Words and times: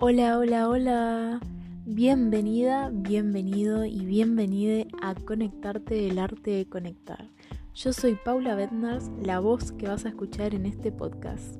Hola, 0.00 0.38
hola, 0.38 0.68
hola. 0.68 1.40
Bienvenida, 1.84 2.88
bienvenido 2.92 3.84
y 3.84 4.06
bienvenide 4.06 4.86
a 5.02 5.16
Conectarte 5.16 6.06
el 6.06 6.20
arte 6.20 6.52
de 6.52 6.68
conectar. 6.68 7.28
Yo 7.74 7.92
soy 7.92 8.14
Paula 8.14 8.54
Bednars, 8.54 9.10
la 9.20 9.40
voz 9.40 9.72
que 9.72 9.88
vas 9.88 10.04
a 10.04 10.10
escuchar 10.10 10.54
en 10.54 10.66
este 10.66 10.92
podcast. 10.92 11.56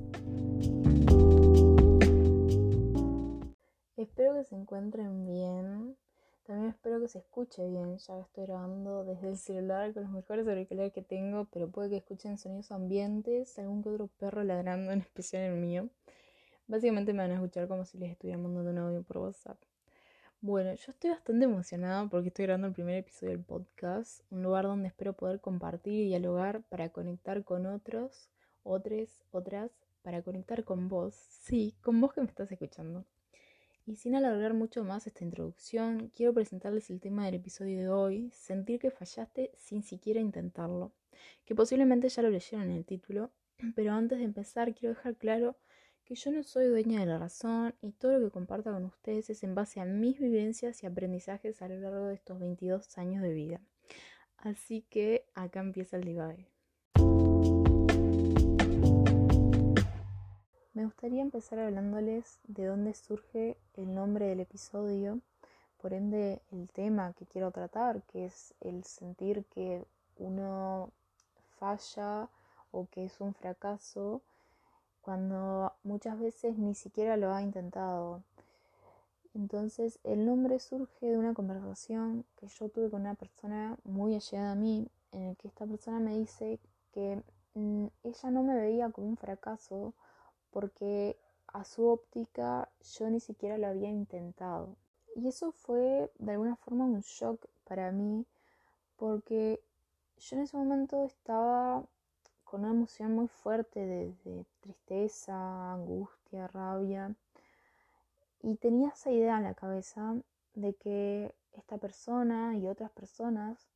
Espero 3.97 4.35
que 4.35 4.45
se 4.45 4.55
encuentren 4.55 5.25
bien. 5.25 5.97
También 6.43 6.69
espero 6.69 7.01
que 7.01 7.09
se 7.09 7.19
escuche 7.19 7.67
bien, 7.67 7.97
ya 7.97 8.15
que 8.15 8.21
estoy 8.21 8.45
grabando 8.45 9.03
desde 9.03 9.27
el 9.27 9.37
celular 9.37 9.93
con 9.93 10.03
los 10.03 10.11
mejores 10.13 10.47
auriculares 10.47 10.93
que 10.93 11.01
tengo, 11.01 11.45
pero 11.51 11.69
puede 11.69 11.89
que 11.89 11.97
escuchen 11.97 12.37
sonidos 12.37 12.71
ambientes, 12.71 13.59
algún 13.59 13.83
que 13.83 13.89
otro 13.89 14.07
perro 14.17 14.45
ladrando, 14.45 14.93
en 14.93 15.01
especial 15.01 15.43
el 15.43 15.59
mío. 15.59 15.89
Básicamente 16.69 17.13
me 17.13 17.23
van 17.23 17.31
a 17.31 17.33
escuchar 17.33 17.67
como 17.67 17.83
si 17.83 17.97
les 17.97 18.11
estuviera 18.11 18.37
mandando 18.37 18.69
un 18.69 18.77
audio 18.77 19.01
por 19.01 19.17
WhatsApp. 19.17 19.57
Bueno, 20.39 20.71
yo 20.75 20.91
estoy 20.91 21.09
bastante 21.09 21.45
emocionada 21.45 22.07
porque 22.07 22.27
estoy 22.27 22.45
grabando 22.45 22.67
el 22.67 22.73
primer 22.73 22.93
episodio 22.93 23.31
del 23.31 23.43
podcast, 23.43 24.21
un 24.29 24.43
lugar 24.43 24.65
donde 24.65 24.89
espero 24.89 25.13
poder 25.13 25.41
compartir 25.41 25.93
y 25.95 26.05
dialogar 26.09 26.61
para 26.69 26.89
conectar 26.89 27.43
con 27.43 27.65
otros, 27.65 28.29
otros, 28.61 29.09
otras, 29.31 29.71
para 30.03 30.21
conectar 30.21 30.63
con 30.63 30.89
vos, 30.89 31.15
sí, 31.15 31.73
con 31.81 31.99
vos 32.01 32.13
que 32.13 32.21
me 32.21 32.27
estás 32.27 32.51
escuchando. 32.51 33.03
Y 33.87 33.95
sin 33.95 34.13
alargar 34.13 34.53
mucho 34.53 34.83
más 34.83 35.07
esta 35.07 35.23
introducción, 35.23 36.11
quiero 36.15 36.35
presentarles 36.35 36.91
el 36.91 36.99
tema 36.99 37.25
del 37.25 37.33
episodio 37.33 37.79
de 37.79 37.89
hoy, 37.89 38.29
sentir 38.29 38.79
que 38.79 38.91
fallaste 38.91 39.49
sin 39.57 39.81
siquiera 39.81 40.19
intentarlo, 40.19 40.91
que 41.45 41.55
posiblemente 41.55 42.09
ya 42.09 42.21
lo 42.21 42.29
leyeron 42.29 42.69
en 42.69 42.77
el 42.77 42.85
título, 42.85 43.31
pero 43.75 43.93
antes 43.93 44.19
de 44.19 44.25
empezar 44.25 44.75
quiero 44.75 44.93
dejar 44.93 45.15
claro 45.15 45.57
que 46.09 46.15
yo 46.15 46.31
no 46.31 46.41
soy 46.41 46.65
dueña 46.65 47.01
de 47.01 47.05
la 47.05 47.19
razón 47.19 47.75
y 47.83 47.91
todo 47.91 48.13
lo 48.13 48.25
que 48.25 48.31
comparta 48.31 48.71
con 48.71 48.83
ustedes 48.83 49.29
es 49.29 49.43
en 49.43 49.53
base 49.53 49.79
a 49.79 49.85
mis 49.85 50.19
vivencias 50.19 50.81
y 50.81 50.87
aprendizajes 50.87 51.61
a 51.61 51.67
lo 51.67 51.79
largo 51.79 52.05
de 52.05 52.15
estos 52.15 52.39
22 52.39 52.97
años 52.97 53.21
de 53.21 53.31
vida. 53.31 53.61
Así 54.37 54.83
que 54.89 55.23
acá 55.35 55.59
empieza 55.59 55.97
el 55.97 56.05
divague. 56.05 56.47
Me 60.73 60.83
gustaría 60.83 61.21
empezar 61.21 61.59
hablándoles 61.59 62.39
de 62.47 62.65
dónde 62.65 62.95
surge 62.95 63.57
el 63.75 63.93
nombre 63.93 64.25
del 64.25 64.39
episodio, 64.39 65.19
por 65.79 65.93
ende 65.93 66.41
el 66.51 66.71
tema 66.71 67.13
que 67.13 67.27
quiero 67.27 67.51
tratar, 67.51 68.01
que 68.11 68.25
es 68.25 68.55
el 68.61 68.83
sentir 68.83 69.45
que 69.53 69.85
uno 70.17 70.91
falla 71.59 72.29
o 72.71 72.87
que 72.87 73.05
es 73.05 73.21
un 73.21 73.35
fracaso 73.35 74.23
cuando 75.01 75.73
muchas 75.83 76.19
veces 76.19 76.57
ni 76.57 76.75
siquiera 76.75 77.17
lo 77.17 77.33
ha 77.33 77.41
intentado. 77.41 78.21
Entonces 79.33 79.99
el 80.03 80.25
nombre 80.25 80.59
surge 80.59 81.05
de 81.05 81.17
una 81.17 81.33
conversación 81.33 82.25
que 82.35 82.47
yo 82.47 82.69
tuve 82.69 82.89
con 82.89 83.01
una 83.01 83.15
persona 83.15 83.77
muy 83.83 84.15
allegada 84.15 84.51
a 84.51 84.55
mí, 84.55 84.87
en 85.11 85.23
el 85.23 85.37
que 85.37 85.47
esta 85.47 85.65
persona 85.65 85.99
me 85.99 86.17
dice 86.17 86.59
que 86.91 87.21
mm, 87.53 87.87
ella 88.03 88.31
no 88.31 88.43
me 88.43 88.55
veía 88.55 88.89
como 88.89 89.07
un 89.07 89.17
fracaso 89.17 89.93
porque 90.51 91.17
a 91.47 91.63
su 91.63 91.87
óptica 91.87 92.69
yo 92.97 93.09
ni 93.09 93.19
siquiera 93.19 93.57
lo 93.57 93.67
había 93.67 93.89
intentado. 93.89 94.75
Y 95.15 95.27
eso 95.27 95.51
fue 95.51 96.11
de 96.17 96.31
alguna 96.31 96.55
forma 96.55 96.85
un 96.85 97.01
shock 97.01 97.45
para 97.65 97.91
mí 97.91 98.25
porque 98.97 99.61
yo 100.17 100.35
en 100.35 100.43
ese 100.43 100.57
momento 100.57 101.05
estaba 101.05 101.83
con 102.49 102.61
una 102.61 102.71
emoción 102.71 103.13
muy 103.13 103.27
fuerte 103.27 103.79
de, 103.85 104.45
tristeza, 104.61 105.73
angustia, 105.73 106.47
rabia. 106.47 107.13
Y 108.41 108.55
tenía 108.55 108.89
esa 108.89 109.11
idea 109.11 109.37
en 109.37 109.43
la 109.43 109.53
cabeza 109.53 110.15
de 110.55 110.73
que 110.73 111.35
esta 111.53 111.77
persona 111.77 112.57
y 112.57 112.67
otras 112.67 112.89
personas, 112.91 113.67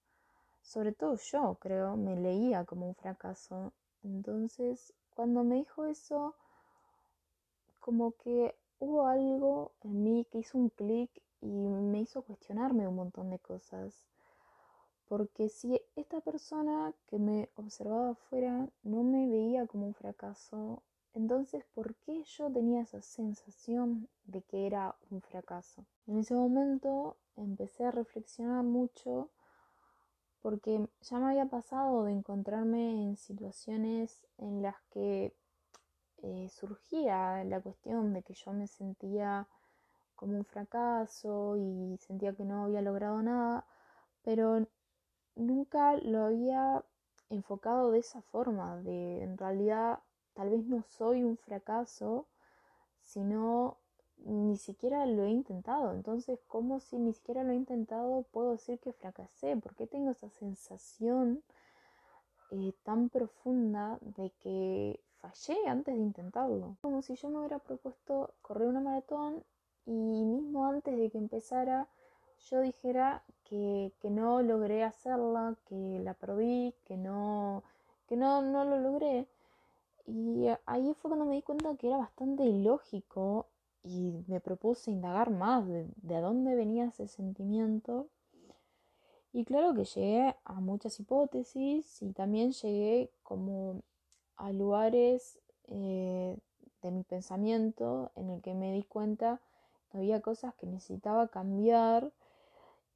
sobre 0.61 0.91
todo 0.91 1.17
yo 1.17 1.57
creo, 1.59 1.95
me 1.97 2.15
leía 2.15 2.65
como 2.65 2.87
un 2.87 2.95
fracaso. 2.95 3.73
Entonces, 4.03 4.93
cuando 5.15 5.43
me 5.43 5.55
dijo 5.55 5.85
eso, 5.85 6.33
como 7.79 8.13
que 8.13 8.55
hubo 8.79 9.05
algo 9.05 9.71
en 9.81 10.03
mí 10.03 10.25
que 10.31 10.39
hizo 10.39 10.57
un 10.57 10.69
clic 10.69 11.11
y 11.41 11.45
me 11.45 12.01
hizo 12.01 12.23
cuestionarme 12.23 12.87
un 12.87 12.95
montón 12.95 13.29
de 13.29 13.37
cosas. 13.37 14.07
Porque 15.13 15.47
si 15.47 15.79
esta 15.95 16.21
persona 16.21 16.91
que 17.05 17.19
me 17.19 17.47
observaba 17.55 18.09
afuera 18.09 18.67
no 18.81 19.03
me 19.03 19.29
veía 19.29 19.67
como 19.67 19.85
un 19.85 19.93
fracaso, 19.93 20.81
entonces 21.13 21.63
¿por 21.75 21.93
qué 21.97 22.23
yo 22.23 22.51
tenía 22.51 22.81
esa 22.81 22.99
sensación 22.99 24.09
de 24.25 24.41
que 24.41 24.65
era 24.65 24.95
un 25.11 25.21
fracaso? 25.21 25.85
En 26.07 26.17
ese 26.17 26.33
momento 26.33 27.15
empecé 27.35 27.85
a 27.85 27.91
reflexionar 27.91 28.63
mucho 28.63 29.29
porque 30.41 30.89
ya 31.01 31.19
me 31.19 31.27
había 31.27 31.45
pasado 31.45 32.05
de 32.05 32.13
encontrarme 32.13 33.03
en 33.03 33.15
situaciones 33.15 34.25
en 34.39 34.63
las 34.63 34.81
que 34.89 35.31
eh, 36.23 36.49
surgía 36.49 37.43
la 37.43 37.61
cuestión 37.61 38.13
de 38.13 38.23
que 38.23 38.33
yo 38.33 38.51
me 38.51 38.65
sentía 38.65 39.47
como 40.15 40.37
un 40.37 40.43
fracaso 40.43 41.55
y 41.55 41.99
sentía 41.99 42.33
que 42.33 42.45
no 42.45 42.63
había 42.63 42.81
logrado 42.81 43.21
nada, 43.21 43.67
pero 44.23 44.65
nunca 45.35 45.95
lo 45.97 46.25
había 46.25 46.83
enfocado 47.29 47.91
de 47.91 47.99
esa 47.99 48.21
forma, 48.21 48.77
de 48.77 49.23
en 49.23 49.37
realidad 49.37 49.99
tal 50.33 50.49
vez 50.49 50.65
no 50.65 50.83
soy 50.83 51.23
un 51.23 51.37
fracaso, 51.37 52.27
sino 53.01 53.77
ni 54.17 54.57
siquiera 54.57 55.05
lo 55.05 55.23
he 55.23 55.29
intentado. 55.29 55.91
Entonces, 55.93 56.39
¿cómo 56.47 56.79
si 56.79 56.97
ni 56.97 57.13
siquiera 57.13 57.43
lo 57.43 57.51
he 57.51 57.55
intentado 57.55 58.23
puedo 58.31 58.51
decir 58.51 58.79
que 58.79 58.93
fracasé? 58.93 59.55
¿Por 59.57 59.75
qué 59.75 59.87
tengo 59.87 60.11
esa 60.11 60.29
sensación 60.29 61.43
eh, 62.51 62.73
tan 62.83 63.09
profunda 63.09 63.97
de 64.01 64.31
que 64.39 64.99
fallé 65.19 65.57
antes 65.67 65.95
de 65.95 66.01
intentarlo? 66.01 66.77
Como 66.81 67.01
si 67.01 67.15
yo 67.15 67.29
me 67.29 67.39
hubiera 67.39 67.59
propuesto 67.59 68.33
correr 68.41 68.67
una 68.67 68.81
maratón 68.81 69.43
y 69.85 69.91
mismo 69.91 70.65
antes 70.65 70.97
de 70.97 71.09
que 71.09 71.17
empezara 71.17 71.89
yo 72.49 72.61
dijera 72.61 73.23
que, 73.99 74.09
no 74.09 74.41
logré 74.41 74.83
hacerla, 74.83 75.55
que 75.65 75.99
la 76.03 76.13
perdí, 76.13 76.73
que 76.85 76.97
no, 76.97 77.63
que 78.07 78.15
no, 78.15 78.41
no 78.41 78.65
lo 78.65 78.79
logré. 78.79 79.27
Y 80.05 80.47
ahí 80.65 80.93
fue 80.95 81.09
cuando 81.09 81.25
me 81.25 81.35
di 81.35 81.41
cuenta 81.41 81.75
que 81.75 81.87
era 81.87 81.97
bastante 81.97 82.43
ilógico 82.43 83.47
y 83.83 84.23
me 84.27 84.39
propuse 84.39 84.91
indagar 84.91 85.29
más 85.29 85.67
de, 85.67 85.87
de 85.97 86.19
dónde 86.19 86.55
venía 86.55 86.85
ese 86.85 87.07
sentimiento. 87.07 88.07
Y 89.31 89.45
claro 89.45 89.73
que 89.73 89.85
llegué 89.85 90.35
a 90.43 90.53
muchas 90.59 90.99
hipótesis 90.99 92.01
y 92.01 92.11
también 92.13 92.51
llegué 92.51 93.11
como 93.23 93.81
a 94.35 94.51
lugares 94.51 95.39
eh, 95.67 96.37
de 96.81 96.91
mi 96.91 97.03
pensamiento 97.03 98.11
en 98.15 98.29
el 98.29 98.41
que 98.41 98.53
me 98.53 98.71
di 98.73 98.83
cuenta 98.83 99.39
que 99.91 99.99
había 99.99 100.21
cosas 100.21 100.53
que 100.55 100.65
necesitaba 100.65 101.27
cambiar 101.27 102.11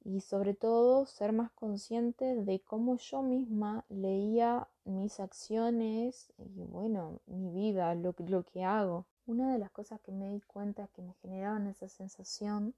y 0.08 0.22
sobre 0.22 0.54
todo 0.54 1.04
ser 1.04 1.32
más 1.34 1.50
consciente 1.50 2.34
de 2.34 2.60
cómo 2.60 2.96
yo 2.96 3.20
misma 3.20 3.84
leía 3.90 4.66
mis 4.86 5.20
acciones 5.20 6.32
y 6.38 6.64
bueno, 6.64 7.20
mi 7.26 7.50
vida, 7.50 7.94
lo, 7.94 8.14
lo 8.16 8.42
que 8.42 8.64
hago. 8.64 9.04
Una 9.26 9.52
de 9.52 9.58
las 9.58 9.70
cosas 9.70 10.00
que 10.00 10.10
me 10.10 10.30
di 10.30 10.40
cuenta 10.40 10.88
que 10.94 11.02
me 11.02 11.12
generaban 11.20 11.66
esa 11.66 11.90
sensación 11.90 12.72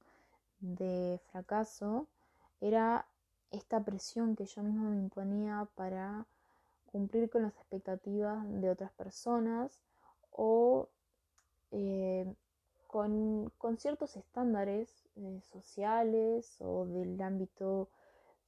de 0.58 1.20
fracaso 1.30 2.08
era 2.60 3.06
esta 3.52 3.80
presión 3.84 4.34
que 4.34 4.46
yo 4.46 4.64
misma 4.64 4.90
me 4.90 4.96
imponía 4.98 5.68
para 5.76 6.26
cumplir 6.86 7.30
con 7.30 7.42
las 7.42 7.54
expectativas 7.54 8.44
de 8.60 8.70
otras 8.70 8.90
personas 8.90 9.78
o 10.32 10.88
eh, 11.70 12.26
con, 12.90 13.52
con, 13.56 13.78
ciertos 13.78 14.16
estándares 14.16 15.06
eh, 15.14 15.40
sociales 15.52 16.56
o 16.58 16.86
del 16.86 17.22
ámbito 17.22 17.88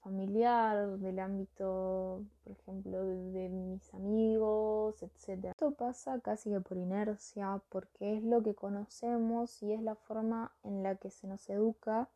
familiar, 0.03 0.99
del 0.99 1.21
ámbito, 1.21 2.25
por 2.43 2.53
ejemplo, 2.53 3.05
de, 3.05 3.49
mis 3.49 3.95
amigos, 3.95 5.01
etc. 5.01 5.45
Esto 5.45 5.71
pasa 5.71 6.19
casi 6.19 6.51
que 6.51 6.61
por 6.61 6.77
inercia, 6.77 7.63
porque 7.69 8.17
es 8.17 8.25
lo 8.25 8.43
que 8.43 8.57
conocemos 8.57 9.63
y 9.63 9.73
es 9.73 9.81
la 9.81 9.95
forma 9.95 10.51
en 10.65 10.83
la 10.83 10.97
que 10.97 11.11
se 11.11 11.29
nos 11.29 11.49
educa 11.49 12.09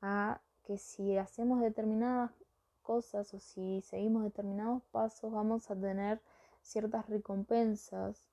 a 0.00 0.40
que 0.62 0.78
si 0.78 1.16
hacemos 1.18 1.60
determinadas 1.60 2.30
cosas 2.82 3.34
o 3.34 3.40
si 3.40 3.80
seguimos 3.80 4.22
determinados 4.22 4.82
pasos 4.92 5.32
vamos 5.32 5.70
a 5.72 5.74
tener 5.74 6.20
ciertas 6.62 7.08
recompensas 7.08 8.28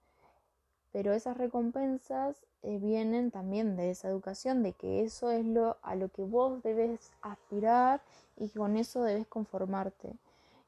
pero 0.92 1.14
esas 1.14 1.38
recompensas 1.38 2.46
eh, 2.64 2.78
vienen 2.80 3.32
también 3.32 3.76
de 3.76 3.92
esa 3.92 4.10
educación, 4.10 4.64
de 4.64 4.74
que 4.74 5.04
eso 5.04 5.32
es 5.32 5.46
lo 5.46 5.78
a 5.82 5.96
lo 5.96 6.10
que 6.10 6.24
vos 6.24 6.62
debes 6.64 7.12
aspirar 7.22 8.02
y 8.38 8.50
con 8.50 8.78
eso 8.78 9.04
debes 9.04 9.28
conformarte. 9.28 10.14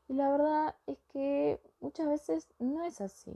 Y 0.08 0.14
la 0.14 0.30
verdad 0.30 0.76
es 0.88 0.98
que 1.12 1.60
muchas 1.82 2.08
veces 2.08 2.48
no 2.60 2.84
es 2.84 3.02
así, 3.02 3.36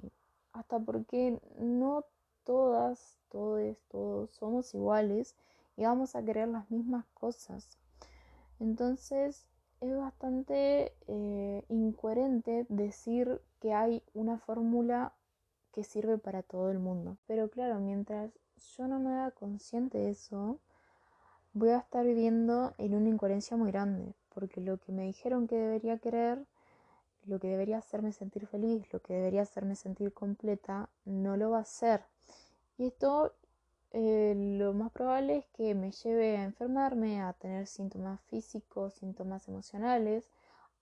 hasta 0.54 0.80
porque 0.80 1.40
no 1.60 2.04
todas, 2.44 3.18
todos, 3.30 3.78
todos 3.90 4.32
somos 4.32 4.74
iguales 4.74 5.36
y 5.76 5.84
vamos 5.84 6.16
a 6.16 6.24
querer 6.24 6.48
las 6.48 6.70
mismas 6.72 7.06
cosas. 7.14 7.78
Entonces 8.60 9.46
es 9.82 9.96
bastante 9.96 10.94
eh, 11.08 11.64
incoherente 11.70 12.66
decir 12.70 13.42
que 13.60 13.74
hay 13.74 14.02
una 14.14 14.40
fórmula 14.40 15.14
que 15.72 15.84
sirve 15.84 16.18
para 16.18 16.44
todo 16.44 16.72
el 16.72 16.80
mundo. 16.80 17.18
Pero 17.28 17.50
claro, 17.50 17.80
mientras 17.80 18.32
yo 18.78 18.88
no 18.88 19.00
me 19.00 19.12
haga 19.12 19.32
consciente 19.32 19.98
de 19.98 20.12
eso, 20.12 20.60
voy 21.54 21.70
a 21.70 21.80
estar 21.80 22.06
viviendo 22.06 22.74
en 22.78 22.96
una 22.96 23.10
incoherencia 23.10 23.58
muy 23.58 23.72
grande, 23.72 24.14
porque 24.34 24.62
lo 24.62 24.78
que 24.78 24.92
me 24.92 25.04
dijeron 25.04 25.48
que 25.48 25.56
debería 25.56 25.98
querer, 25.98 26.46
lo 27.26 27.40
que 27.40 27.48
debería 27.48 27.78
hacerme 27.78 28.12
sentir 28.14 28.48
feliz, 28.48 28.92
lo 28.94 29.02
que 29.02 29.14
debería 29.14 29.42
hacerme 29.42 29.76
sentir 29.76 30.14
completa, 30.14 30.90
no 31.06 31.38
lo 31.38 31.52
va 31.52 31.60
a 31.60 31.62
hacer. 31.62 32.04
Y 32.78 32.88
esto 32.88 33.34
eh, 33.92 34.34
lo 34.36 34.74
más 34.74 34.92
probable 34.92 35.38
es 35.38 35.46
que 35.48 35.74
me 35.76 35.92
lleve 35.92 36.38
a 36.38 36.44
enfermarme, 36.44 37.22
a 37.22 37.34
tener 37.34 37.68
síntomas 37.68 38.22
físicos, 38.22 38.94
síntomas 38.96 39.48
emocionales, 39.48 40.30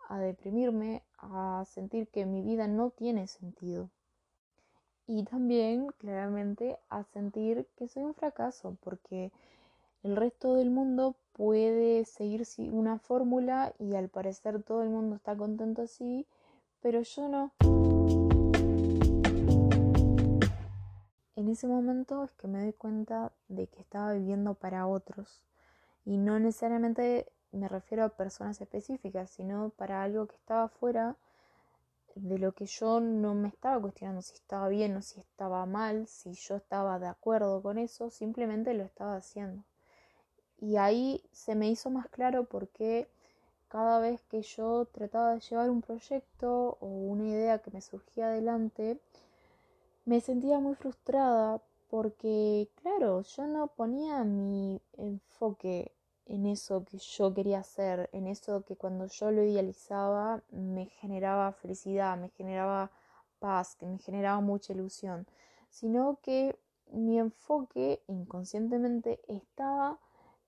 a 0.10 0.20
deprimirme, 0.20 1.04
a 1.18 1.64
sentir 1.66 2.08
que 2.10 2.26
mi 2.26 2.42
vida 2.42 2.68
no 2.68 2.92
tiene 2.92 3.28
sentido 3.28 3.90
y 5.08 5.24
también 5.24 5.88
claramente 5.98 6.80
a 6.90 7.04
sentir 7.04 7.68
que 7.76 7.88
soy 7.88 8.04
un 8.04 8.14
fracaso 8.14 8.78
porque 8.82 9.32
el 10.04 10.16
resto 10.16 10.56
del 10.56 10.70
mundo 10.70 11.16
puede 11.34 12.06
seguir 12.06 12.44
una 12.72 13.00
fórmula 13.00 13.74
y 13.80 13.96
al 13.96 14.10
parecer 14.10 14.64
todo 14.64 14.84
el 14.84 14.90
mundo 14.90 15.16
está 15.16 15.36
contento 15.36 15.84
así, 15.84 16.26
pero 16.82 17.02
yo 17.02 17.28
no. 17.28 17.52
En 21.36 21.50
ese 21.50 21.68
momento 21.68 22.24
es 22.24 22.32
que 22.34 22.48
me 22.48 22.62
doy 22.62 22.74
cuenta 22.74 23.32
de 23.48 23.68
que 23.68 23.82
estaba 23.82 24.14
viviendo 24.14 24.54
para 24.54 24.88
otros 24.88 25.44
y 26.06 26.18
no 26.18 26.40
necesariamente 26.40 27.28
me 27.52 27.68
refiero 27.68 28.04
a 28.04 28.10
personas 28.10 28.60
específicas, 28.62 29.30
sino 29.30 29.70
para 29.70 30.04
algo 30.04 30.28
que 30.28 30.36
estaba 30.36 30.68
fuera 30.70 31.16
de 32.16 32.40
lo 32.40 32.54
que 32.54 32.66
yo 32.66 33.00
no 33.02 33.36
me 33.36 33.50
estaba 33.50 33.82
cuestionando 33.82 34.22
si 34.22 34.34
estaba 34.34 34.70
bien 34.70 34.96
o 34.96 35.02
si 35.02 35.20
estaba 35.20 35.66
mal, 35.66 36.08
si 36.08 36.34
yo 36.34 36.56
estaba 36.56 36.98
de 36.98 37.08
acuerdo 37.08 37.62
con 37.62 37.78
eso, 37.78 38.10
simplemente 38.10 38.74
lo 38.74 38.84
estaba 38.84 39.18
haciendo. 39.18 39.64
Y 40.58 40.78
ahí 40.78 41.22
se 41.32 41.56
me 41.56 41.70
hizo 41.70 41.90
más 41.90 42.08
claro 42.10 42.46
porque 42.46 43.08
cada 43.68 44.00
vez 44.00 44.22
que 44.24 44.42
yo 44.42 44.86
trataba 44.86 45.34
de 45.34 45.42
llevar 45.42 45.70
un 45.70 45.82
proyecto 45.82 46.78
o 46.80 46.88
una 46.88 47.28
idea 47.28 47.60
que 47.60 47.72
me 47.72 47.82
surgía 47.82 48.28
adelante, 48.28 49.00
me 50.06 50.22
sentía 50.22 50.60
muy 50.60 50.76
frustrada 50.76 51.62
porque, 51.90 52.70
claro, 52.82 53.22
yo 53.22 53.48
no 53.48 53.68
ponía 53.68 54.24
mi 54.24 54.82
enfoque 54.98 55.92
en 56.26 56.46
eso 56.46 56.84
que 56.86 56.98
yo 56.98 57.34
quería 57.34 57.60
hacer, 57.60 58.10
en 58.14 58.28
eso 58.28 58.64
que 58.64 58.76
cuando 58.76 59.08
yo 59.08 59.32
lo 59.32 59.44
idealizaba 59.44 60.42
me 60.52 60.86
generaba 60.86 61.52
felicidad, 61.54 62.18
me 62.18 62.30
generaba 62.30 62.92
paz, 63.40 63.76
que 63.76 63.86
me 63.86 64.00
generaba 64.00 64.40
mucha 64.42 64.74
ilusión, 64.74 65.28
sino 65.70 66.20
que 66.22 66.58
mi 66.92 67.20
enfoque 67.20 68.02
inconscientemente 68.08 69.20
estaba 69.28 70.00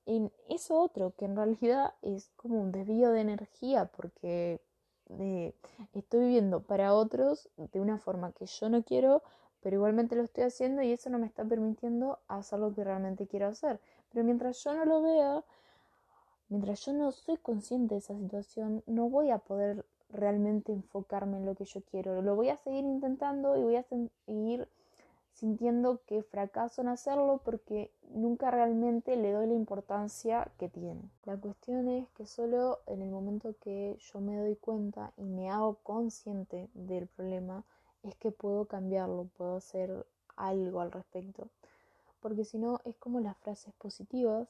en 0.05 0.31
eso 0.49 0.79
otro, 0.79 1.13
que 1.15 1.25
en 1.25 1.35
realidad 1.35 1.93
es 2.01 2.31
como 2.37 2.61
un 2.61 2.71
desvío 2.71 3.11
de 3.11 3.21
energía, 3.21 3.85
porque 3.85 4.61
eh, 5.09 5.53
estoy 5.93 6.21
viviendo 6.21 6.61
para 6.61 6.93
otros 6.93 7.49
de 7.57 7.79
una 7.79 7.97
forma 7.97 8.31
que 8.31 8.45
yo 8.45 8.69
no 8.69 8.83
quiero, 8.83 9.21
pero 9.61 9.75
igualmente 9.75 10.15
lo 10.15 10.23
estoy 10.23 10.45
haciendo 10.45 10.81
y 10.81 10.91
eso 10.91 11.09
no 11.09 11.19
me 11.19 11.27
está 11.27 11.43
permitiendo 11.43 12.19
hacer 12.27 12.59
lo 12.59 12.73
que 12.73 12.83
realmente 12.83 13.27
quiero 13.27 13.47
hacer. 13.47 13.79
Pero 14.11 14.23
mientras 14.23 14.63
yo 14.63 14.73
no 14.73 14.85
lo 14.85 15.01
vea, 15.01 15.43
Mientras 16.49 16.85
yo 16.85 16.93
no 16.93 17.11
soy 17.11 17.37
consciente 17.37 17.95
de 17.95 17.99
esa 17.99 18.15
situación, 18.15 18.83
no 18.85 19.09
voy 19.09 19.31
a 19.31 19.39
poder 19.39 19.85
realmente 20.09 20.71
enfocarme 20.71 21.37
en 21.37 21.45
lo 21.45 21.55
que 21.55 21.65
yo 21.65 21.81
quiero. 21.81 22.21
Lo 22.21 22.35
voy 22.35 22.49
a 22.49 22.57
seguir 22.57 22.85
intentando 22.85 23.57
y 23.57 23.63
voy 23.63 23.75
a 23.75 23.83
seguir 23.83 24.67
sintiendo 25.33 26.01
que 26.07 26.23
fracaso 26.23 26.81
en 26.81 26.87
hacerlo 26.87 27.41
porque 27.43 27.91
nunca 28.09 28.49
realmente 28.49 29.15
le 29.15 29.33
doy 29.33 29.47
la 29.47 29.53
importancia 29.53 30.49
que 30.57 30.67
tiene. 30.67 31.11
La 31.25 31.37
cuestión 31.37 31.87
es 31.89 32.09
que 32.11 32.25
solo 32.25 32.79
en 32.87 33.01
el 33.01 33.11
momento 33.11 33.53
que 33.59 33.97
yo 33.99 34.19
me 34.19 34.37
doy 34.37 34.55
cuenta 34.55 35.13
y 35.17 35.25
me 35.25 35.51
hago 35.51 35.75
consciente 35.83 36.69
del 36.73 37.07
problema 37.07 37.63
es 38.01 38.15
que 38.15 38.31
puedo 38.31 38.65
cambiarlo, 38.65 39.27
puedo 39.37 39.57
hacer 39.57 40.07
algo 40.37 40.81
al 40.81 40.91
respecto. 40.91 41.49
Porque 42.19 42.45
si 42.45 42.57
no 42.57 42.79
es 42.83 42.95
como 42.95 43.19
las 43.19 43.37
frases 43.37 43.73
positivas 43.75 44.47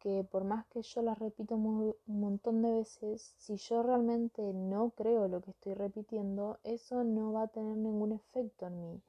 que 0.00 0.24
por 0.24 0.44
más 0.44 0.66
que 0.66 0.82
yo 0.82 1.02
las 1.02 1.18
repito 1.18 1.54
un 1.54 1.94
montón 2.06 2.62
de 2.62 2.72
veces, 2.72 3.34
si 3.38 3.56
yo 3.56 3.82
realmente 3.82 4.42
no 4.52 4.90
creo 4.90 5.28
lo 5.28 5.40
que 5.40 5.50
estoy 5.50 5.74
repitiendo, 5.74 6.58
eso 6.64 7.04
no 7.04 7.32
va 7.32 7.42
a 7.42 7.48
tener 7.48 7.76
ningún 7.76 8.12
efecto 8.12 8.66
en 8.66 8.80
mí. 8.80 9.02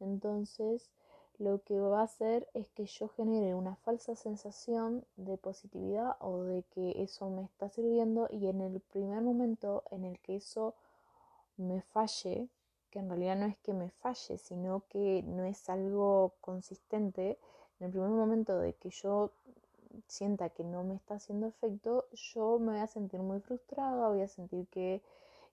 Entonces, 0.00 0.90
lo 1.38 1.62
que 1.64 1.80
va 1.80 2.00
a 2.00 2.04
hacer 2.04 2.48
es 2.54 2.68
que 2.70 2.86
yo 2.86 3.08
genere 3.08 3.54
una 3.54 3.74
falsa 3.76 4.14
sensación 4.14 5.04
de 5.16 5.36
positividad 5.36 6.16
o 6.20 6.42
de 6.42 6.62
que 6.62 7.02
eso 7.02 7.28
me 7.28 7.42
está 7.42 7.68
sirviendo 7.68 8.28
y 8.30 8.46
en 8.46 8.60
el 8.60 8.80
primer 8.80 9.20
momento 9.20 9.82
en 9.90 10.04
el 10.04 10.20
que 10.20 10.36
eso 10.36 10.74
me 11.56 11.82
falle, 11.82 12.48
que 12.90 13.00
en 13.00 13.08
realidad 13.08 13.36
no 13.36 13.46
es 13.46 13.56
que 13.58 13.72
me 13.72 13.90
falle, 13.90 14.38
sino 14.38 14.84
que 14.88 15.22
no 15.26 15.44
es 15.44 15.68
algo 15.68 16.34
consistente, 16.40 17.38
en 17.80 17.86
el 17.86 17.90
primer 17.90 18.10
momento 18.10 18.58
de 18.58 18.74
que 18.74 18.90
yo 18.90 19.32
sienta 20.08 20.50
que 20.50 20.64
no 20.64 20.84
me 20.84 20.94
está 20.94 21.14
haciendo 21.14 21.46
efecto, 21.46 22.06
yo 22.12 22.58
me 22.58 22.72
voy 22.72 22.80
a 22.80 22.86
sentir 22.86 23.20
muy 23.20 23.40
frustrada, 23.40 24.08
voy 24.08 24.22
a 24.22 24.28
sentir 24.28 24.66
que, 24.68 25.02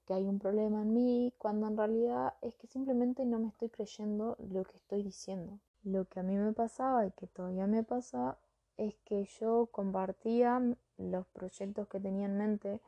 que 0.06 0.14
hay 0.14 0.28
un 0.28 0.40
problema 0.40 0.82
en 0.82 0.94
mí, 0.94 1.34
cuando 1.38 1.68
en 1.68 1.78
realidad 1.78 2.34
es 2.42 2.56
que 2.56 2.68
simplemente 2.68 3.26
no 3.26 3.40
me 3.40 3.50
estoy 3.50 3.70
creyendo 3.70 4.38
lo 4.40 4.64
que 4.64 4.78
estoy 4.78 5.04
diciendo. 5.04 5.60
Lo 5.84 6.06
que 6.06 6.20
a 6.20 6.24
mí 6.24 6.36
me 6.38 6.54
pasaba 6.54 7.06
y 7.06 7.12
que 7.12 7.28
todavía 7.28 7.68
me 7.68 7.84
pasa 7.84 8.38
es 8.78 8.96
que 9.06 9.26
yo 9.40 9.68
compartía 9.72 10.62
los 10.98 11.28
proyectos 11.28 11.88
que 11.88 12.00
tenía 12.00 12.26
en 12.26 12.38
mente 12.38 12.82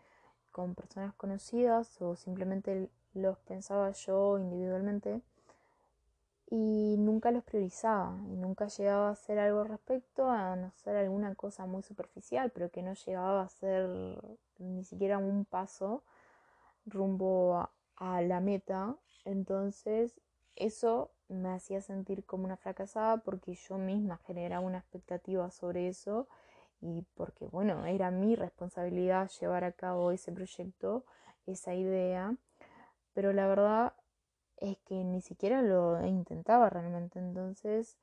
con 0.52 0.76
personas 0.76 1.14
conocidas 1.16 2.02
o 2.02 2.16
simplemente 2.16 2.90
los 3.14 3.38
pensaba 3.40 3.92
yo 3.92 4.38
individualmente 4.40 5.22
y 6.50 6.96
nunca 7.00 7.32
los 7.32 7.44
priorizaba 7.44 8.18
y 8.30 8.36
nunca 8.36 8.68
llegaba 8.68 9.10
a 9.10 9.14
hacer 9.14 9.40
algo 9.40 9.62
al 9.62 9.70
respecto, 9.70 10.30
a 10.30 10.56
no 10.56 10.72
ser 10.72 10.96
alguna 10.96 11.34
cosa 11.36 11.66
muy 11.66 11.84
superficial, 11.84 12.52
pero 12.52 12.70
que 12.70 12.84
no 12.84 12.94
llegaba 12.94 13.44
a 13.44 13.50
ser 13.50 13.90
ni 14.60 14.84
siquiera 14.84 15.18
un 15.18 15.46
paso 15.46 16.04
rumbo 16.86 17.56
a, 17.56 17.72
a 17.96 18.22
la 18.22 18.40
meta. 18.40 18.96
Entonces 19.26 20.20
eso 20.56 21.12
me 21.30 21.50
hacía 21.50 21.82
sentir 21.82 22.26
como 22.26 22.46
una 22.46 22.58
fracasada 22.58 23.18
porque 23.18 23.56
yo 23.56 23.78
misma 23.78 24.18
generaba 24.18 24.66
una 24.66 24.80
expectativa 24.80 25.50
sobre 25.50 25.88
eso 25.88 26.28
y 26.82 27.04
porque 27.16 27.48
bueno, 27.48 27.86
era 27.86 28.12
mi 28.12 28.36
responsabilidad 28.36 29.30
llevar 29.40 29.64
a 29.64 29.72
cabo 29.72 30.12
ese 30.12 30.32
proyecto, 30.32 31.06
esa 31.48 31.74
idea, 31.74 32.36
pero 33.14 33.34
la 33.34 33.48
verdad 33.48 33.94
es 34.58 34.78
que 34.80 35.04
ni 35.04 35.22
siquiera 35.22 35.62
lo 35.62 36.06
intentaba 36.06 36.70
realmente. 36.70 37.20
Entonces, 37.20 37.98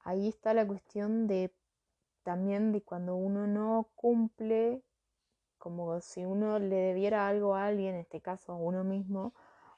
ahí 0.00 0.28
está 0.28 0.54
la 0.54 0.66
cuestión 0.66 1.26
de 1.26 1.52
también 2.22 2.72
de 2.72 2.82
cuando 2.82 3.14
uno 3.14 3.46
no 3.46 3.88
cumple, 3.94 4.82
como 5.58 6.00
si 6.00 6.24
uno 6.24 6.58
le 6.58 6.76
debiera 6.76 7.28
algo 7.28 7.54
a 7.54 7.66
alguien, 7.66 7.94
en 7.94 8.00
este 8.00 8.20
caso 8.20 8.52
a 8.52 8.56
uno 8.56 8.82
mismo, 8.82 9.32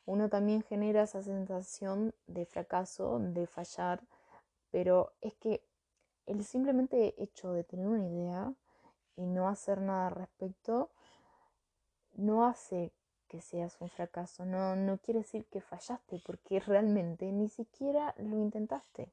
uno 0.06 0.30
también 0.30 0.62
genera 0.62 1.02
esa 1.02 1.22
sensación 1.22 2.14
de 2.26 2.46
fracaso, 2.46 3.18
de 3.20 3.46
fallar, 3.46 4.00
pero 4.70 5.12
es 5.20 5.34
que 5.34 5.62
el 6.24 6.44
simplemente 6.44 7.14
hecho 7.22 7.52
de 7.52 7.64
tener 7.64 7.86
una 7.86 8.06
idea 8.06 8.54
y 9.16 9.26
no 9.26 9.48
hacer 9.48 9.80
nada 9.80 10.06
al 10.06 10.14
respecto 10.14 10.90
no 12.14 12.46
hace 12.46 12.92
que 13.28 13.40
seas 13.40 13.76
un 13.80 13.88
fracaso, 13.88 14.44
no, 14.44 14.74
no 14.74 14.98
quiere 14.98 15.20
decir 15.20 15.44
que 15.46 15.60
fallaste, 15.60 16.20
porque 16.24 16.60
realmente 16.60 17.30
ni 17.30 17.48
siquiera 17.48 18.14
lo 18.18 18.38
intentaste. 18.38 19.08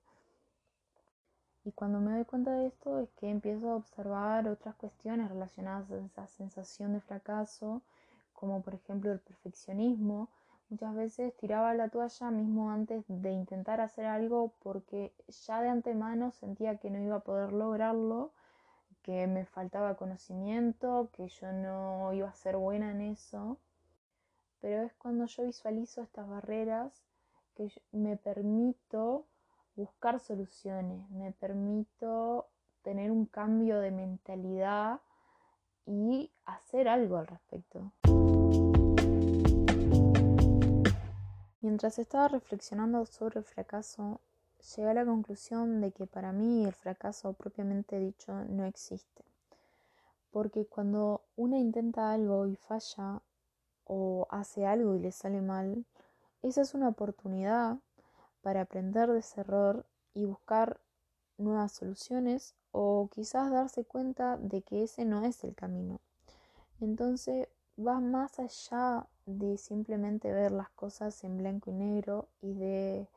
Y 1.66 1.72
cuando 1.72 2.00
me 2.00 2.12
doy 2.12 2.26
cuenta 2.26 2.52
de 2.52 2.68
esto 2.68 3.00
es 3.00 3.10
que 3.14 3.30
empiezo 3.30 3.72
a 3.72 3.76
observar 3.76 4.48
otras 4.48 4.76
cuestiones 4.76 5.30
relacionadas 5.30 5.90
a 5.92 5.98
esa 5.98 6.28
sensación 6.28 6.94
de 6.94 7.02
fracaso, 7.02 7.82
como 8.34 8.62
por 8.62 8.76
ejemplo 8.76 9.12
el 9.12 9.20
perfeccionismo. 9.20 10.30
Muchas 10.70 10.96
veces 10.96 11.36
tiraba 11.38 11.74
la 11.74 11.90
toalla 11.90 12.32
mismo 12.32 12.72
antes 12.72 13.04
de 13.08 13.32
intentar 13.32 13.82
hacer 13.82 14.06
algo 14.06 14.54
porque 14.62 15.12
ya 15.48 15.62
de 15.62 15.70
antemano 15.70 16.32
sentía 16.32 16.78
que 16.78 16.90
no 16.90 17.00
iba 17.00 17.18
a 17.18 17.24
poder 17.24 17.52
lograrlo, 17.52 18.32
que 19.02 19.28
me 19.28 19.46
faltaba 19.46 19.96
conocimiento, 19.96 21.10
que 21.14 21.30
yo 21.30 21.52
no 21.52 22.14
iba 22.14 22.30
a 22.30 22.34
ser 22.34 22.58
buena 22.58 22.92
en 22.92 23.02
eso 23.02 23.58
pero 24.66 24.82
es 24.82 24.94
cuando 24.96 25.28
yo 25.28 25.46
visualizo 25.46 26.02
estas 26.02 26.28
barreras 26.28 26.92
que 27.54 27.72
me 27.92 28.18
permito 28.18 29.28
buscar 29.76 30.20
soluciones, 30.20 31.08
me 31.12 31.32
permito 31.34 32.48
tener 32.82 33.12
un 33.12 33.28
cambio 33.28 33.80
de 33.80 33.92
mentalidad 33.92 35.02
y 35.86 36.32
hacer 36.46 36.88
algo 36.88 37.18
al 37.18 37.28
respecto. 37.28 37.92
Mientras 41.62 42.00
estaba 42.00 42.28
reflexionando 42.28 43.06
sobre 43.06 43.42
el 43.42 43.46
fracaso, 43.46 44.20
llegué 44.76 44.90
a 44.90 44.96
la 44.96 45.06
conclusión 45.06 45.80
de 45.80 45.92
que 45.92 46.08
para 46.08 46.32
mí 46.32 46.66
el 46.66 46.74
fracaso 46.74 47.34
propiamente 47.34 48.00
dicho 48.00 48.34
no 48.46 48.66
existe. 48.66 49.26
Porque 50.32 50.66
cuando 50.66 51.22
uno 51.36 51.56
intenta 51.56 52.12
algo 52.12 52.48
y 52.48 52.56
falla 52.56 53.22
o 53.86 54.28
hace 54.30 54.66
algo 54.66 54.96
y 54.96 55.00
le 55.00 55.12
sale 55.12 55.42
mal, 55.42 55.86
esa 56.42 56.62
es 56.62 56.74
una 56.74 56.90
oportunidad 56.90 57.78
para 58.42 58.62
aprender 58.62 59.12
de 59.12 59.20
ese 59.20 59.42
error 59.42 59.86
y 60.14 60.26
buscar 60.26 60.80
nuevas 61.38 61.72
soluciones 61.72 62.56
o 62.72 63.10
quizás 63.12 63.52
darse 63.52 63.86
cuenta 63.86 64.38
de 64.38 64.62
que 64.62 64.84
ese 64.84 65.06
no 65.06 65.26
es 65.26 65.44
el 65.44 65.56
camino. 65.56 66.00
Entonces 66.80 67.48
va 67.80 68.00
más 68.00 68.40
allá 68.40 69.08
de 69.26 69.58
simplemente 69.58 70.32
ver 70.32 70.52
las 70.52 70.70
cosas 70.72 71.24
en 71.24 71.38
blanco 71.38 71.72
y 71.72 71.74
negro 71.74 72.30
y 72.42 72.54
de, 72.54 73.08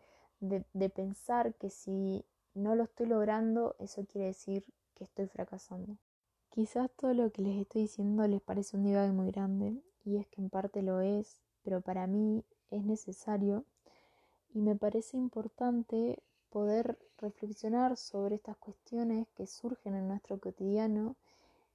de, 0.40 0.90
pensar 0.90 1.54
que 1.54 1.70
si 1.70 2.24
no 2.54 2.74
lo 2.74 2.84
estoy 2.84 3.06
logrando, 3.06 3.76
eso 3.78 4.04
quiere 4.06 4.28
decir 4.28 4.64
que 4.94 5.04
estoy 5.04 5.26
fracasando. 5.26 5.96
Quizás 6.50 6.90
todo 6.96 7.14
lo 7.14 7.30
que 7.30 7.42
les 7.42 7.60
estoy 7.60 7.82
diciendo 7.82 8.26
les 8.26 8.40
parece 8.40 8.76
un 8.76 8.84
divague 8.84 9.12
muy 9.12 9.30
grande, 9.30 9.82
y 10.08 10.16
es 10.16 10.26
que 10.28 10.40
en 10.40 10.48
parte 10.48 10.80
lo 10.80 11.02
es, 11.02 11.42
pero 11.62 11.82
para 11.82 12.06
mí 12.06 12.42
es 12.70 12.82
necesario. 12.82 13.64
Y 14.54 14.60
me 14.60 14.74
parece 14.74 15.18
importante 15.18 16.22
poder 16.48 16.98
reflexionar 17.18 17.98
sobre 17.98 18.36
estas 18.36 18.56
cuestiones 18.56 19.28
que 19.36 19.46
surgen 19.46 19.94
en 19.94 20.08
nuestro 20.08 20.38
cotidiano 20.38 21.14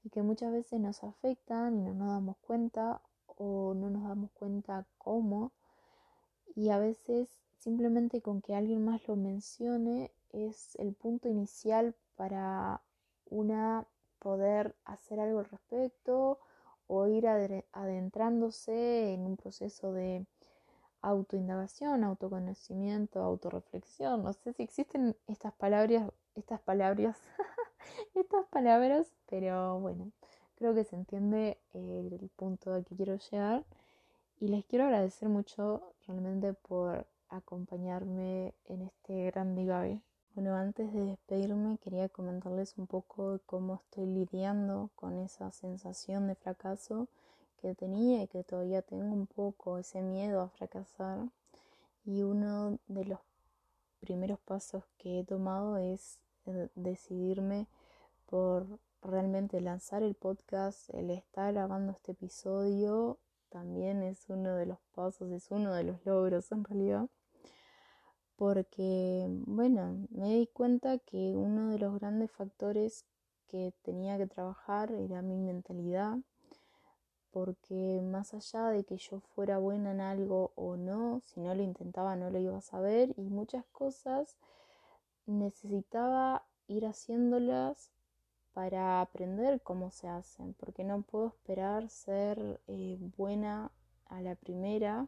y 0.04 0.10
que 0.10 0.24
muchas 0.24 0.52
veces 0.52 0.80
nos 0.80 1.04
afectan 1.04 1.78
y 1.78 1.82
no 1.84 1.94
nos 1.94 2.08
damos 2.08 2.38
cuenta 2.38 3.02
o 3.38 3.76
no 3.76 3.92
nos 3.92 4.04
damos 4.08 4.32
cuenta 4.32 4.88
cómo. 4.98 5.52
Y 6.56 6.70
a 6.70 6.80
veces 6.80 7.30
simplemente 7.60 8.22
con 8.22 8.42
que 8.42 8.56
alguien 8.56 8.84
más 8.84 9.08
lo 9.08 9.16
mencione 9.16 10.12
es 10.32 10.76
el 10.80 10.94
punto 10.94 11.30
inicial 11.30 11.94
para 12.16 12.82
una 13.30 13.86
poder 14.18 14.76
hacer 14.86 15.20
algo 15.20 15.40
al 15.40 15.46
respecto 15.46 16.40
o 16.88 17.08
ir 17.08 17.28
adentrándose 17.28 19.14
en 19.14 19.26
un 19.26 19.38
proceso 19.38 19.94
de 19.94 20.26
autoindagación, 21.02 22.04
autoconocimiento, 22.04 23.22
autorreflexión. 23.22 24.24
No 24.24 24.34
sé 24.34 24.54
si 24.54 24.64
existen 24.64 25.16
estas 25.28 25.54
palabras, 25.54 26.12
estas 26.36 26.62
palabras, 26.62 27.18
estas 28.16 28.46
palabras, 28.48 29.14
pero 29.30 29.80
bueno, 29.80 30.12
creo 30.56 30.74
que 30.74 30.84
se 30.84 30.96
entiende 30.96 31.58
el 31.74 32.30
punto 32.36 32.74
al 32.74 32.86
que 32.86 32.96
quiero 32.96 33.18
llegar. 33.18 33.64
Y 34.40 34.48
les 34.48 34.66
quiero 34.66 34.86
agradecer 34.86 35.30
mucho 35.30 35.94
realmente 36.08 36.54
por 36.54 37.06
acompañarme 37.30 38.54
en 38.66 38.82
este 38.82 39.26
gran 39.26 39.56
divague. 39.56 40.02
Bueno, 40.36 40.56
antes 40.56 40.92
de 40.92 41.06
despedirme 41.06 41.78
quería 41.78 42.10
comentarles 42.10 42.76
un 42.80 42.88
poco 42.88 43.40
cómo 43.46 43.76
estoy 43.76 44.08
lidiando 44.08 44.90
con 44.96 45.20
esa 45.20 45.52
sensación 45.52 46.28
de 46.28 46.34
fracaso 46.34 47.08
que 47.62 47.76
tenía 47.76 48.24
y 48.24 48.28
que 48.28 48.44
todavía 48.44 48.82
tengo 48.82 49.14
un 49.14 49.28
poco 49.28 49.78
ese 49.78 50.02
miedo 50.02 50.42
a 50.42 50.50
fracasar. 50.50 51.30
Y 52.04 52.24
uno 52.24 52.80
de 52.88 53.06
los 53.06 53.20
primeros 54.00 54.40
pasos 54.40 54.84
que 54.98 55.20
he 55.20 55.24
tomado 55.24 55.78
es 55.78 56.20
eh, 56.48 56.68
decidirme 56.74 57.68
por 58.26 58.66
realmente 59.04 59.62
lanzar 59.62 60.02
el 60.02 60.16
podcast, 60.16 60.90
el 60.96 61.12
estar 61.12 61.54
grabando 61.54 61.92
este 61.92 62.14
episodio, 62.14 63.20
también 63.50 64.02
es 64.02 64.28
uno 64.30 64.56
de 64.56 64.66
los 64.66 64.80
pasos, 64.96 65.30
es 65.30 65.52
uno 65.52 65.76
de 65.76 65.84
los 65.84 66.04
logros 66.08 66.52
en 66.52 66.64
realidad. 66.64 67.08
Porque, 68.44 69.26
bueno, 69.46 70.06
me 70.10 70.36
di 70.36 70.48
cuenta 70.48 70.98
que 70.98 71.34
uno 71.34 71.70
de 71.70 71.80
los 71.80 71.98
grandes 71.98 72.30
factores 72.30 73.06
que 73.48 73.74
tenía 73.84 74.18
que 74.18 74.28
trabajar 74.28 74.92
era 74.92 75.22
mi 75.22 75.40
mentalidad, 75.40 76.18
porque 77.32 78.02
más 78.04 78.34
allá 78.34 78.68
de 78.68 78.84
que 78.84 78.98
yo 78.98 79.22
fuera 79.22 79.60
buena 79.60 79.92
en 79.92 80.02
algo 80.02 80.52
o 80.56 80.76
no, 80.76 81.22
si 81.22 81.40
no 81.40 81.56
lo 81.56 81.64
intentaba 81.64 82.18
no 82.18 82.30
lo 82.32 82.38
iba 82.38 82.58
a 82.58 82.62
saber 82.62 83.14
y 83.16 83.30
muchas 83.30 83.64
cosas 83.72 84.36
necesitaba 85.26 86.44
ir 86.68 86.86
haciéndolas 86.86 87.94
para 88.52 89.00
aprender 89.00 89.62
cómo 89.62 89.90
se 89.90 90.10
hacen, 90.10 90.54
porque 90.56 90.84
no 90.84 91.02
puedo 91.02 91.28
esperar 91.28 91.88
ser 91.88 92.60
eh, 92.68 92.98
buena 93.16 93.72
a 94.08 94.20
la 94.20 94.36
primera. 94.36 95.08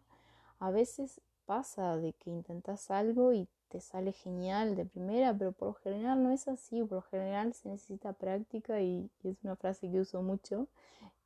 A 0.57 0.71
veces 0.71 1.19
pasa 1.45 1.97
de 1.97 2.13
que 2.13 2.29
intentas 2.29 2.91
algo 2.91 3.33
y 3.33 3.47
te 3.69 3.79
sale 3.81 4.13
genial 4.13 4.75
de 4.75 4.85
primera, 4.85 5.33
pero 5.37 5.51
por 5.51 5.69
lo 5.69 5.73
general 5.75 6.23
no 6.23 6.31
es 6.31 6.47
así, 6.47 6.81
por 6.81 6.93
lo 6.93 7.01
general 7.03 7.53
se 7.53 7.69
necesita 7.69 8.13
práctica 8.13 8.81
y 8.81 9.09
es 9.23 9.37
una 9.43 9.55
frase 9.55 9.89
que 9.91 9.99
uso 9.99 10.21
mucho, 10.21 10.67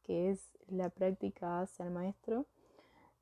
que 0.03 0.31
es 0.31 0.51
la 0.67 0.89
práctica 0.89 1.61
hace 1.61 1.83
al 1.83 1.91
maestro. 1.91 2.45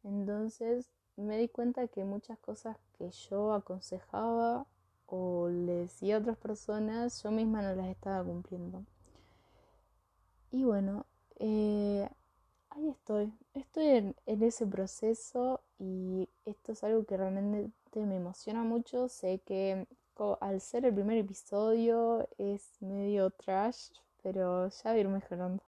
Entonces 0.04 0.90
me 1.16 1.38
di 1.38 1.50
cuenta 1.50 1.88
que 1.88 2.06
muchas 2.06 2.38
cosas 2.40 2.78
que 2.98 3.10
yo 3.10 3.54
aconsejaba 3.54 4.66
o 5.08 5.50
le 5.50 5.74
decía 5.74 6.18
a 6.18 6.20
otras 6.20 6.38
personas, 6.38 7.24
yo 7.24 7.32
misma 7.32 7.62
no 7.62 7.74
las 7.76 7.88
estaba 7.88 8.24
cumpliendo. 8.24 8.84
Y 10.52 10.64
bueno, 10.64 11.06
eh, 11.40 12.10
ahí 12.70 12.90
estoy. 12.90 13.34
Estoy 13.54 13.86
en, 13.86 14.16
ese 14.26 14.66
proceso 14.68 15.62
y 15.80 16.30
esto 16.46 16.72
es 16.72 16.84
algo 16.84 17.04
que 17.06 17.18
realmente 17.18 18.06
me 18.06 18.18
emociona 18.18 18.64
mucho. 18.64 19.08
Sé 19.10 19.40
que 19.46 19.88
al 20.40 20.62
ser 20.62 20.86
el 20.86 20.94
primer 20.94 21.18
episodio 21.18 22.28
es 22.38 22.82
medio 22.82 23.30
trash, 23.30 23.90
pero 24.24 24.70
ya 24.70 24.92
voy 24.92 24.98
a 24.98 25.02
ir 25.02 25.08
mejorando. 25.08 25.64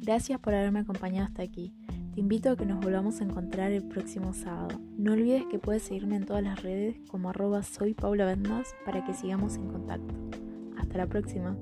Gracias 0.00 0.40
por 0.40 0.54
haberme 0.54 0.80
acompañado 0.80 1.26
hasta 1.26 1.42
aquí. 1.42 1.74
Te 2.14 2.20
invito 2.20 2.50
a 2.50 2.56
que 2.56 2.66
nos 2.66 2.80
volvamos 2.80 3.20
a 3.20 3.24
encontrar 3.24 3.72
el 3.72 3.86
próximo 3.86 4.32
sábado. 4.32 4.80
No 4.96 5.12
olvides 5.12 5.44
que 5.46 5.58
puedes 5.58 5.82
seguirme 5.82 6.16
en 6.16 6.24
todas 6.24 6.42
las 6.42 6.62
redes 6.62 6.96
como 7.08 7.30
arroba 7.30 7.62
soy 7.62 7.94
Paula 7.94 8.24
Vendas 8.24 8.74
para 8.84 9.04
que 9.04 9.12
sigamos 9.12 9.56
en 9.56 9.68
contacto. 9.68 10.47
Hasta 10.88 10.98
la 11.00 11.06
próxima. 11.06 11.54